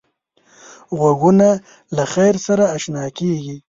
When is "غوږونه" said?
0.97-1.49